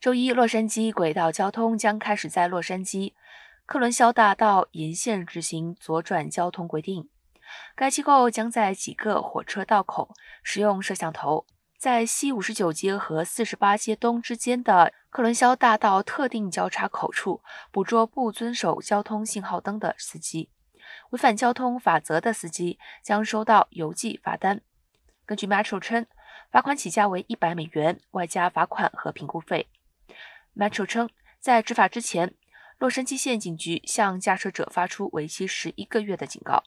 [0.00, 3.14] 周一，洛杉矶轨道交通将开始在洛杉矶
[3.66, 7.08] 克伦肖大道沿线执行左转交通规定。
[7.74, 10.14] 该机构将在几个火车道口
[10.44, 17.42] 使用摄像头，在西五十九街和四十八街东之间的克伦肖大道特定交叉口处
[17.72, 20.48] 捕捉不遵守交通信号灯的司机。
[21.10, 24.60] 违反交通法则的司机将收到邮寄罚单。
[25.26, 26.06] 根据 Metro 称，
[26.52, 29.66] 罚款起价为一百美元，外加罚款和评估费。
[30.58, 32.34] Metro 称，在执法之前，
[32.78, 36.64] 洛杉矶县警局向驾车者发出为期十一个月的警告。